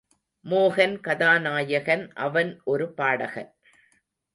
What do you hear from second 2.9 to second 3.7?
பாடகன்.